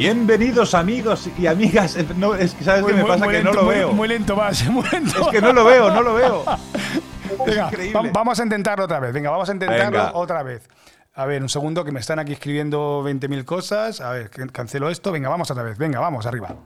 [0.00, 1.94] Bienvenidos amigos y amigas.
[2.16, 3.92] No, es que sabes qué me pasa que no lo veo.
[3.92, 5.20] Muy lento vas, muy lento.
[5.20, 6.42] Es que no lo veo, no lo veo.
[7.46, 7.70] Venga,
[8.10, 9.12] vamos a intentarlo otra vez.
[9.12, 10.66] Venga, vamos a intentarlo otra vez.
[11.12, 14.00] A ver, un segundo que me están aquí escribiendo 20.000 cosas.
[14.00, 15.12] A ver, cancelo esto.
[15.12, 15.76] Venga, vamos otra vez.
[15.76, 16.56] Venga, vamos arriba.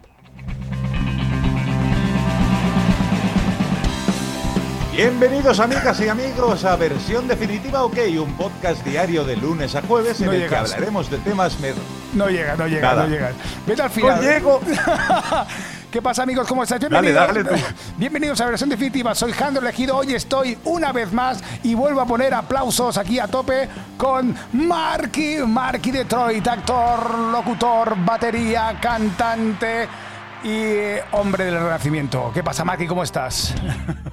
[4.92, 10.20] Bienvenidos amigas y amigos a Versión Definitiva OK, un podcast diario de lunes a jueves
[10.20, 11.58] en el que hablaremos de temas...
[12.14, 13.32] No llega, no llega, no llega.
[13.66, 14.16] Vete al final.
[14.16, 14.60] No llego.
[15.90, 16.46] ¿Qué pasa amigos?
[16.48, 16.80] ¿Cómo estáis?
[16.80, 17.62] Bienvenidos, dale, dale
[17.96, 19.14] bienvenidos a Versión Definitiva.
[19.14, 19.96] Soy Jandro Elegido.
[19.96, 25.38] Hoy estoy una vez más y vuelvo a poner aplausos aquí a tope con Marky,
[25.46, 29.88] Marky Detroit, actor, locutor, batería, cantante
[30.44, 32.30] y hombre del Renacimiento.
[32.34, 32.86] ¿Qué pasa, Maki?
[32.86, 33.54] ¿Cómo estás?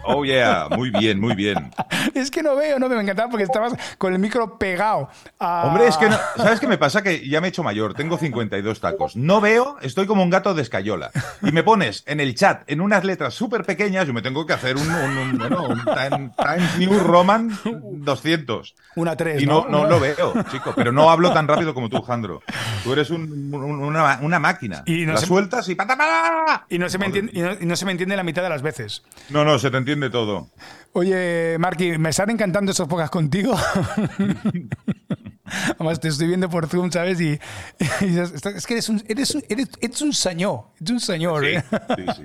[0.03, 1.71] Oh, yeah, muy bien, muy bien.
[2.15, 5.09] es que no veo, no me encantaba porque estabas con el micro pegado.
[5.37, 7.03] Hombre, es que, ¿sabes qué me pasa?
[7.03, 9.15] Que ya me he hecho mayor, tengo 52 tacos.
[9.15, 11.11] No veo, estoy como un gato de escayola.
[11.41, 14.53] Y me pones en el chat, en unas letras súper pequeñas, yo me tengo que
[14.53, 15.83] hacer un, un, bueno, un
[16.35, 18.75] Times New Roman 200.
[18.95, 22.01] Una 3, Y no, no, lo veo, chico, pero no hablo tan rápido como tú,
[22.01, 22.41] Jandro.
[22.83, 24.83] Tú eres una, una, máquina.
[24.85, 26.20] Y no La sueltas y pata, pata
[26.69, 29.03] y no, se me entiende, y no, se me entiende la mitad de las veces.
[29.29, 30.49] No, no, se te entiende todo.
[30.93, 33.55] Oye, Marky, me están encantando esos pocas contigo.
[35.77, 37.19] Además, te estoy viendo por Zoom, ¿sabes?
[37.19, 37.39] Y,
[37.79, 40.65] es que eres un, eres un, eres, un señor.
[40.79, 41.45] Eres un señor.
[41.45, 41.63] ¿eh?
[41.95, 42.23] sí, sí,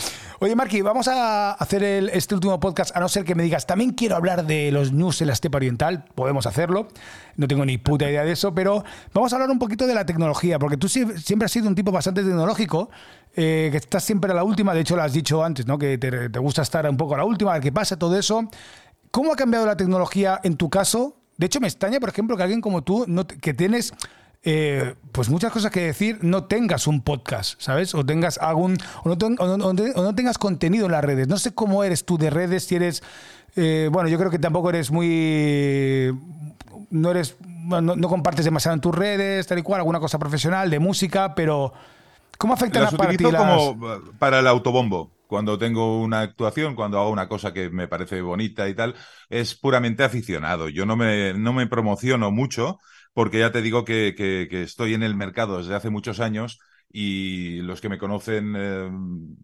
[0.00, 0.16] sí.
[0.38, 3.92] Oye, Marky, vamos a hacer este último podcast, a no ser que me digas, también
[3.92, 6.88] quiero hablar de los news en la estepa oriental, podemos hacerlo,
[7.36, 8.84] no tengo ni puta idea de eso, pero
[9.14, 11.90] vamos a hablar un poquito de la tecnología, porque tú siempre has sido un tipo
[11.90, 12.90] bastante tecnológico,
[13.34, 15.78] eh, que estás siempre a la última, de hecho lo has dicho antes, ¿no?
[15.78, 18.46] que te, gusta estar un poco a la última, a ver qué pasa, todo eso.
[19.10, 21.16] ¿Cómo ha cambiado la tecnología en tu caso?
[21.38, 23.06] De hecho, me extraña, por ejemplo, que alguien como tú,
[23.40, 23.94] que tienes
[24.48, 27.96] eh, pues muchas cosas que decir, no tengas un podcast, ¿sabes?
[27.96, 28.78] O tengas algún.
[29.02, 31.26] O no, tengas contenido en las redes.
[31.26, 33.02] No sé cómo eres tú de redes, si eres.
[33.56, 36.16] Eh, bueno, yo creo que tampoco eres muy.
[36.90, 37.36] No eres.
[37.42, 41.72] No, compartes demasiado en tus redes, tal y cual, alguna cosa profesional, de música, pero.
[42.38, 43.80] ¿Cómo afecta las para como
[44.20, 45.10] para el autobombo.
[45.26, 48.94] Cuando tengo una actuación, cuando hago una cosa que me parece bonita y tal,
[49.28, 50.68] es puramente aficionado.
[50.68, 52.78] Yo no me, no me promociono mucho,
[53.16, 54.14] porque ya te digo que,
[54.50, 56.60] estoy en el mercado desde hace muchos años
[56.92, 58.90] y los que me conocen eh,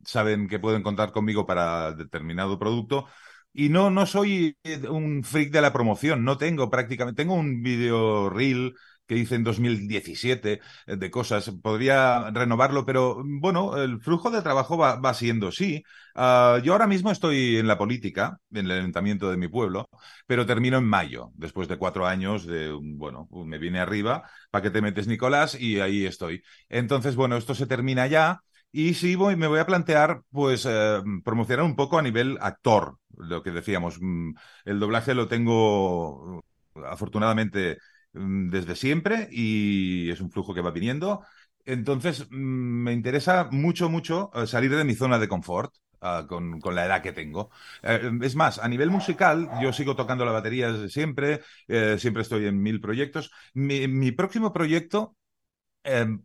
[0.04, 3.06] saben que pueden contar conmigo para determinado producto.
[3.54, 4.58] Y no, no soy
[4.90, 8.74] un freak de la promoción, no tengo prácticamente, tengo un video reel
[9.12, 11.50] que hice en 2017 eh, de cosas.
[11.62, 15.82] Podría renovarlo, pero bueno, el flujo de trabajo va, siendo, sí.
[16.14, 19.88] Ah, yo ahora mismo estoy en la política, en el ayuntamiento de mi pueblo,
[20.26, 24.70] pero termino en mayo, después de cuatro años de, bueno, me viene arriba, ¿para qué
[24.70, 25.58] te metes, Nicolás?
[25.60, 26.42] Y ahí estoy.
[26.68, 28.40] Entonces, bueno, esto se termina ya.
[28.74, 32.96] Y sí, voy, me voy a plantear, pues, eh, promocionar un poco a nivel actor,
[33.18, 33.98] lo que decíamos.
[34.00, 34.32] Mm,
[34.64, 36.42] el doblaje lo tengo,
[36.86, 41.24] afortunadamente, Mm, desde siempre y es un flujo que va viniendo.
[41.64, 45.74] Entonces, mm, me interesa mucho, mucho eh, salir de mi zona de confort.
[46.04, 47.50] Ah, con, la edad que tengo.
[47.80, 52.22] Eh, es más, a nivel musical, yo sigo tocando la batería desde siempre, eh, siempre
[52.22, 53.30] estoy en mil proyectos.
[53.54, 55.14] Mi, próximo proyecto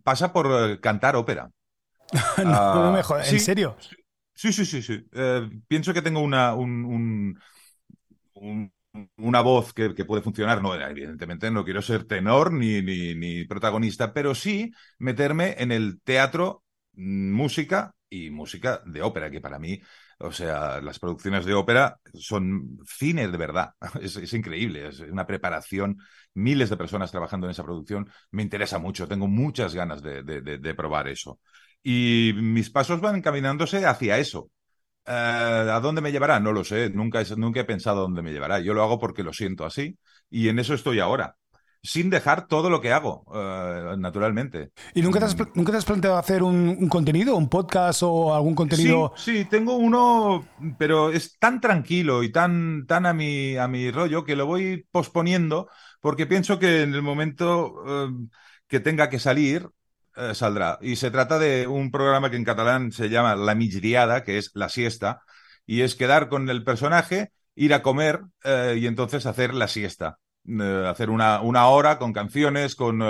[0.02, 1.52] pasa por cantar ópera.
[2.44, 3.78] no, me jodas, ¿en serio?
[4.34, 5.08] Sí, sí, sí, sí.
[5.68, 7.40] pienso que tengo una, un,
[9.18, 10.62] una voz que, puede funcionar.
[10.62, 16.63] No, evidentemente no quiero ser tenor ni, ni, protagonista, pero sí meterme en el teatro,
[16.94, 19.81] mm, música y música de ópera, que para mí,
[20.19, 23.72] o sea, las producciones de ópera son cine de verdad.
[24.02, 25.97] Es, increíble, es una preparación,
[26.34, 28.09] miles de personas trabajando en esa producción.
[28.31, 31.40] Me interesa mucho, tengo muchas ganas de, de probar eso.
[31.84, 34.50] Y mis pasos van encaminándose hacia eso,
[35.07, 36.40] eh, ¿A dónde me llevará?
[36.40, 38.59] No lo sé, nunca, nunca he pensado dónde me llevará.
[38.59, 39.97] Yo lo hago porque lo siento así
[40.29, 41.35] y en eso estoy ahora.
[41.83, 44.71] Sin dejar todo lo que hago, eh, naturalmente.
[44.94, 48.56] ¿Y nunca te, has, nunca te has planteado hacer un, contenido, un podcast o algún
[48.56, 49.13] contenido?
[49.15, 50.45] Sí, tengo uno,
[50.77, 54.86] pero es tan tranquilo y tan, tan a, mi, a mi rollo que lo voy
[54.92, 55.69] posponiendo
[56.01, 58.10] porque pienso que en el momento eh,
[58.68, 59.68] que tenga que salir,
[60.18, 60.80] eh, saldrá.
[60.81, 64.52] Y se trata de un programa que en catalán se llama La Migriada, que es
[64.56, 65.22] la siesta,
[65.66, 70.18] y es quedar con el personaje, ir a comer eh, y entonces hacer la siesta.
[70.48, 73.02] Eh, hacer una, una, hora con canciones, con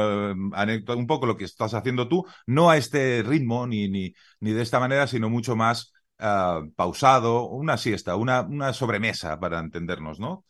[0.54, 4.52] anécdotas, un poco lo que estás haciendo tú, no a este ritmo ni, ni, ni
[4.52, 5.94] de esta manera, sino mucho más
[6.76, 10.46] pausado, una siesta, una, una sobremesa para entendernos, ¿no?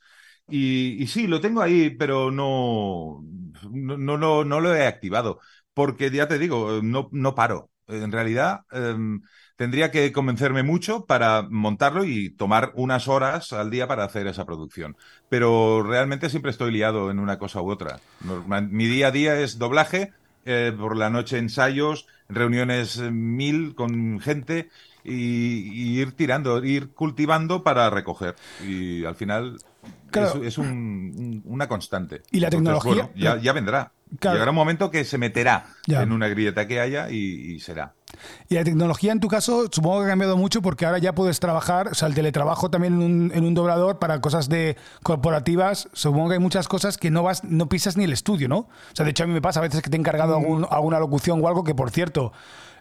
[0.49, 3.21] Y, y, sí, lo tengo ahí, pero no,
[3.69, 5.39] no, no, no, lo he activado
[5.77, 7.69] porque ya te digo, no, no paro.
[7.87, 9.21] En realidad, em,
[9.57, 14.43] tendría que convencerme mucho para montarlo y tomar unas horas al día para hacer esa
[14.43, 14.97] producción.
[15.29, 17.99] Pero realmente siempre estoy liado en una cosa u otra.
[18.71, 20.13] Mi día a día es doblaje,
[20.45, 24.71] eh, por la noche ensayos, reuniones eh, mil con gente
[25.03, 28.33] y, ir tirando, ir cultivando para recoger.
[28.65, 29.57] Y al final
[30.43, 32.23] es, una constante.
[32.31, 33.09] Y la tecnología.
[33.15, 33.91] ya, vendrá.
[34.21, 37.93] Llegará un momento que se meterá en una grieta que haya y será.
[38.49, 41.39] Y la tecnología en tu caso supongo que ha cambiado mucho porque ahora ya puedes
[41.39, 45.89] trabajar, o sea, el teletrabajo también en un, en un doblador para cosas de corporativas,
[45.93, 48.57] supongo que hay muchas cosas que no vas, no pisas ni el estudio, ¿no?
[48.57, 50.43] O sea, de hecho a mí me pasa a veces que te he encargado mm.
[50.43, 52.31] algún, alguna locución o algo que, por cierto,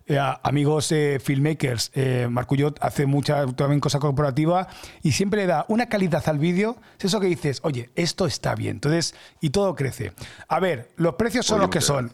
[0.08, 4.68] eh, amigos eh, filmmakers, eh, Marcuyot hace mucha también cosa corporativa
[5.02, 6.76] y siempre le da una calidad al vídeo.
[6.98, 8.76] Es eso que dices, oye, esto está bien.
[8.76, 10.12] Entonces, y todo crece.
[10.46, 12.12] A ver, los precios son los que son.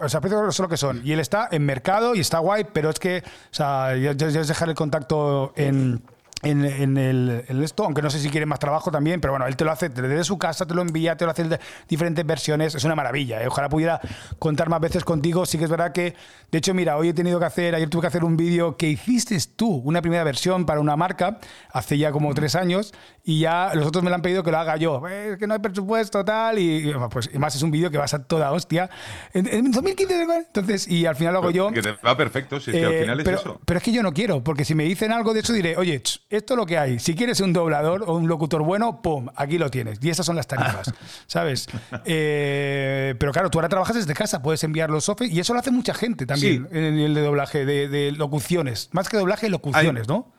[0.00, 1.02] O sea, los precios son los que son.
[1.04, 4.28] Y él está en mercado y está guay, pero es que, o sea, ya, ya,
[4.28, 6.02] dejar el contacto en
[6.44, 9.64] en, el, esto, aunque no sé si quiere más trabajo también, pero bueno, él te
[9.64, 11.58] lo hace desde su casa, te lo envía, te lo hace en
[11.88, 13.42] diferentes versiones, es una maravilla.
[13.42, 13.48] ¿eh?
[13.48, 14.00] Ojalá pudiera
[14.38, 15.46] contar más veces contigo.
[15.46, 16.14] Sí que es verdad que,
[16.50, 18.88] de hecho, mira, hoy he tenido que hacer, ayer tuve que hacer un vídeo que
[18.88, 21.38] hiciste tú, una primera versión para una marca,
[21.72, 22.92] hace ya como tres años,
[23.22, 25.06] y ya los otros me lo han pedido que lo haga yo.
[25.08, 28.18] Es que no hay presupuesto, tal, y, pues más es un vídeo que va a
[28.18, 28.90] toda hostia.
[29.32, 31.70] En, 2015, entonces, y al final lo hago yo.
[31.72, 33.60] Que te va perfecto, si es que al eh, final es pero, eso.
[33.64, 36.02] Pero es que yo no quiero, porque si me dicen algo de eso diré, oye,
[36.34, 36.98] esto es lo que hay.
[36.98, 39.28] Si quieres un doblador o un locutor bueno, ¡pum!
[39.36, 39.98] Aquí lo tienes.
[40.02, 40.92] Y esas son las tarifas,
[41.26, 41.66] ¿sabes?
[42.04, 45.60] Eh, pero claro, tú ahora trabajas desde casa, puedes enviar los software y eso lo
[45.60, 48.88] hace mucha gente también en el de doblaje, de, locuciones.
[48.92, 50.33] Más que doblaje, locuciones, ¿no?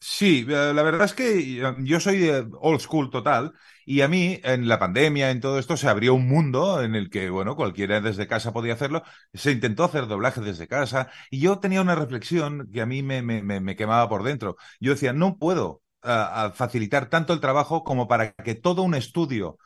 [0.00, 2.28] Sí, eh, la verdad es que eh, yo soy
[2.60, 3.52] old school total
[3.84, 7.10] y a mí en la pandemia, en todo esto, se abrió un mundo en el
[7.10, 9.02] que, bueno, cualquiera desde casa podía hacerlo.
[9.34, 13.22] Se intentó hacer doblaje desde casa y yo tenía una reflexión que a mí me,
[13.22, 14.56] me, me quemaba por dentro.
[14.78, 19.58] Yo decía, no puedo uh, facilitar tanto el trabajo como para que todo un estudio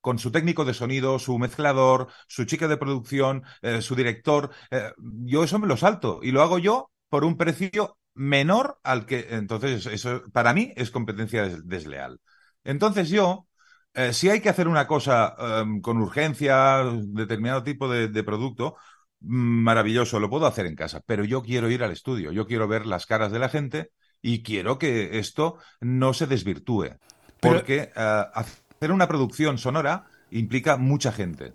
[0.00, 3.44] con su técnico de sonido, su mezclador, su chica de producción,
[3.82, 4.50] su director,
[4.96, 9.28] yo eso me lo salto y lo hago yo por un precio menor al que.
[9.30, 12.20] Entonces, eso para mí es competencia desleal.
[12.64, 13.46] Entonces, yo,
[13.94, 18.76] eh, si hay que hacer una cosa em, con urgencia, determinado tipo de, producto,
[19.20, 22.68] mm, maravilloso, lo puedo hacer en casa, pero yo quiero ir al estudio, yo quiero
[22.68, 26.96] ver las caras de la gente y quiero que esto no se desvirtúe.
[27.40, 31.54] Porque eh, hacer una producción sonora implica mucha gente.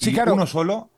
[0.00, 0.34] Sí, claro.
[0.34, 0.90] Uno solo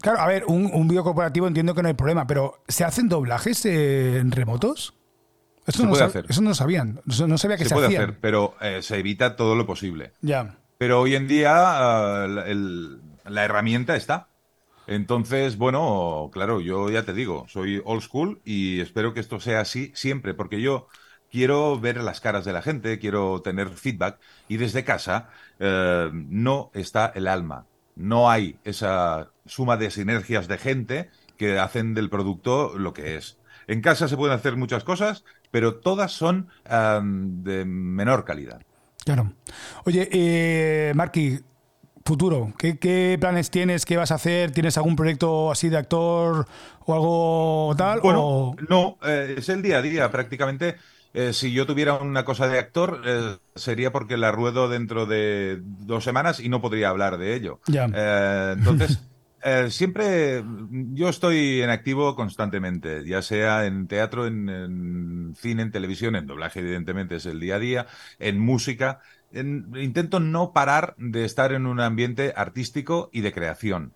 [0.00, 3.08] Claro, a ver, un, un video corporativo entiendo que no hay problema, pero ¿se hacen
[3.08, 4.94] doblajes en remotos?
[5.66, 6.26] Eso, se no, puede hacer.
[6.28, 7.00] eso no sabían.
[7.04, 10.12] no sabía que se, se puede hacer, pero eh, se evita todo lo posible.
[10.20, 10.58] Ya.
[10.78, 12.54] Pero hoy en día eh,
[13.24, 14.28] la herramienta está.
[14.88, 19.60] Entonces, bueno, claro, yo ya te digo, soy old school y espero que esto sea
[19.60, 20.88] así siempre, porque yo
[21.30, 24.18] quiero ver las caras de la gente, quiero tener feedback
[24.48, 25.28] y desde casa
[25.60, 27.66] eh, no está el alma
[27.96, 33.38] no hay esa suma de sinergias de gente que hacen del producto lo que es.
[33.66, 38.62] En casa se pueden hacer muchas cosas, pero todas son de menor calidad.
[39.04, 39.32] Claro.
[39.84, 41.40] Oye, eh, Marky,
[42.04, 43.84] futuro, ¿Qué, planes tienes?
[43.84, 44.52] ¿Qué vas a hacer?
[44.52, 46.46] ¿Tienes algún proyecto así de actor
[46.86, 48.00] o algo tal?
[48.00, 50.76] Bueno, no, eh, es el día a día prácticamente.
[51.14, 55.60] Eh, si yo tuviera una cosa de actor, eh, sería porque la ruedo dentro de
[55.62, 57.60] dos semanas y no podría hablar de ello.
[57.70, 58.98] Eh, entonces,
[59.68, 66.26] siempre yo estoy en activo constantemente, ya sea en teatro, en, cine, en televisión, en
[66.26, 67.86] doblaje, evidentemente es el día a día,
[68.18, 69.00] en música.
[69.32, 73.92] intento no parar de estar en un ambiente artístico y de creación.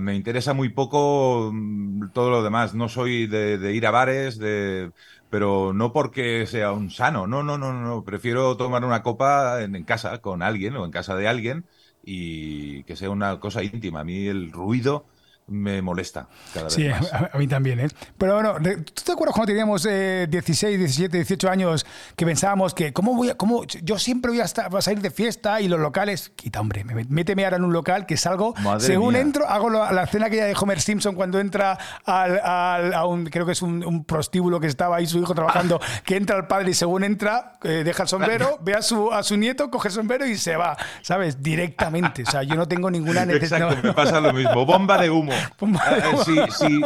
[0.00, 2.74] me interesa muy poco mm, todo lo demás.
[2.74, 4.90] No soy de ir a bares, de
[5.30, 9.84] pero no porque sea un sano, no, no, no, no, prefiero tomar una copa en,
[9.84, 11.66] casa con alguien o en casa de alguien
[12.04, 14.00] y que sea una cosa íntima.
[14.00, 15.06] A mí el ruido
[15.48, 17.88] me molesta cada vez sí, A, mí también, ¿eh?
[18.16, 21.86] Pero bueno, ¿tú te acuerdas cuando teníamos 16, 17, 18 años
[22.16, 25.10] que pensábamos que cómo voy a, cómo, yo siempre voy a, estar, a salir de
[25.10, 29.48] fiesta y los locales, quita hombre, méteme ahora en un local que salgo, según entro,
[29.48, 33.52] hago la, escena que ya de Homer Simpson cuando entra al, a un, creo que
[33.52, 37.04] es un, prostíbulo que estaba ahí su hijo trabajando, que entra el padre y según
[37.04, 40.36] entra, eh, deja el sombrero, ve a su, a su nieto, coge el sombrero y
[40.36, 41.42] se va, ¿sabes?
[41.42, 43.62] Directamente, o sea, yo no tengo ninguna necesidad.
[43.62, 45.32] Exacto, me pasa lo mismo, bomba de humo.
[46.24, 46.80] sí, sí,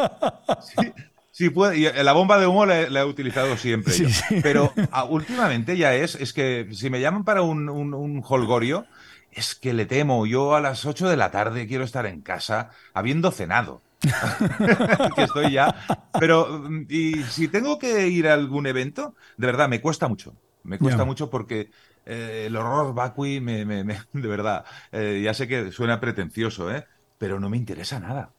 [1.30, 2.02] sí, puede.
[2.02, 3.94] la bomba de humo la, he utilizado siempre.
[4.42, 8.86] Pero ah, últimamente ya es, es que si me llaman para un, un, holgorio
[9.30, 12.70] es que le temo, yo a las 8 de la tarde quiero estar en casa
[12.92, 13.82] habiendo cenado.
[15.16, 15.74] que estoy ya.
[16.18, 20.34] Pero, y si tengo que ir a algún evento, de verdad, me cuesta mucho.
[20.64, 21.70] Me cuesta mucho porque
[22.04, 26.86] eh, el horror vacui, me, me, de verdad, eh, ya sé que suena pretencioso, ¿eh?
[27.18, 28.30] pero no me interesa nada.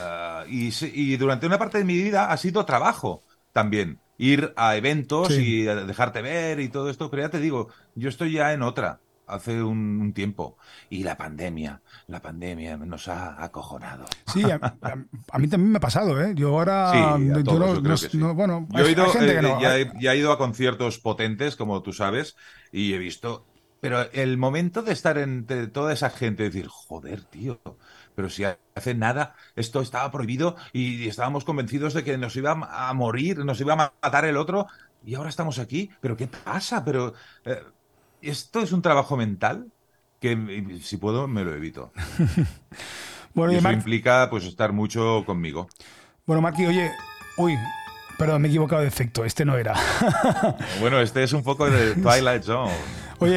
[0.00, 3.22] Ah, y, y, durante una parte de mi vida ha sido trabajo
[3.52, 3.98] también.
[4.18, 7.10] Ir a eventos y dejarte ver y todo esto.
[7.10, 10.56] Pero ya te digo, yo estoy ya en otra hace un, tiempo.
[10.88, 14.04] Y la pandemia, la pandemia nos ha acojonado.
[14.32, 14.58] Sí, a,
[15.38, 16.32] mí también me ha pasado, ¿eh?
[16.34, 17.16] Yo ahora...
[18.34, 19.76] bueno, yo he ido, ya,
[20.12, 22.36] he, ido a conciertos potentes, como tú sabes,
[22.72, 23.46] y he visto...
[23.78, 27.60] Pero el momento de estar entre toda esa gente, decir, joder, tío,
[28.16, 32.92] pero si hace nada esto estaba prohibido y estábamos convencidos de que nos iba a
[32.94, 34.66] morir, nos iba a matar el otro,
[35.04, 36.84] y ahora estamos aquí, pero ¿qué pasa?
[36.84, 37.14] Pero...
[37.44, 37.62] Eh,
[38.22, 39.66] esto es un trabajo mental
[40.20, 41.92] que si puedo me lo evito.
[43.34, 45.68] bueno, y eso implica pues estar mucho conmigo.
[46.26, 46.90] Bueno, Marqui, oye,
[47.36, 47.56] uy,
[48.18, 49.74] perdón, me he equivocado de efecto, este no era.
[50.80, 52.72] bueno, este es un poco de Twilight Zone.
[53.18, 53.34] Oye,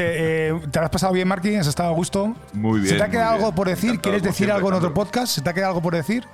[0.49, 1.55] eh, ¿te has pasado bien, Marqui?
[1.55, 2.35] ¿Has estado a gusto?
[2.53, 2.91] Muy bien.
[2.91, 3.99] ¿Se te ha quedado algo por decir?
[3.99, 5.33] ¿Quieres decir algo en otro podcast?
[5.33, 6.25] ¿Se te ha quedado algo por decir?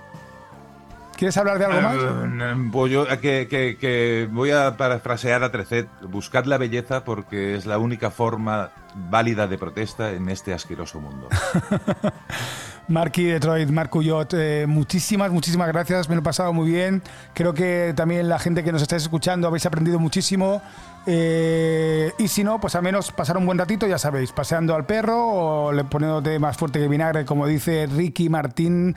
[1.15, 1.95] ¿Quieres hablar de algo más?
[1.97, 3.47] Eh, pues yo eh,
[3.79, 9.47] que, voy a parafrasear a Trecet, buscad la belleza porque es la única forma válida
[9.47, 11.29] de protesta en este asqueroso mundo.
[12.87, 17.01] Marky Detroit, Marco Yot, eh, muchísimas, muchísimas gracias, me lo he pasado muy bien.
[17.33, 20.61] Creo que también la gente que nos estáis escuchando habéis aprendido muchísimo.
[21.07, 25.17] Y si no, pues al menos pasar un buen ratito, ya sabéis, paseando al perro
[25.17, 28.95] o poniéndote más fuerte que vinagre, como dice Ricky Martínez.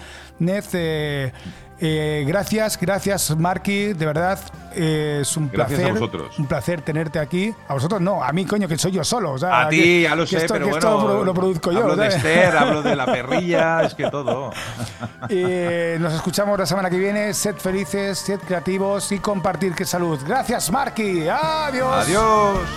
[1.81, 4.41] Eh, gracias, gracias Marky, de verdad
[4.75, 5.95] eh, es un placer.
[6.39, 7.55] Un placer tenerte aquí.
[7.69, 9.37] A vosotros no, a mí coño que soy yo solo.
[9.47, 11.83] a ti, ya lo sé, pero bueno, esto lo, produzco yo.
[11.83, 14.51] Hablo de Esther, hablo de la perrilla, es que todo.
[15.31, 17.35] Eh, nos escuchamos la semana que viene.
[17.35, 20.19] Sed felices, sed creativos y compartir que salud.
[20.25, 21.27] Gracias Marky.
[21.29, 21.98] Adiós.
[21.99, 22.69] Adiós.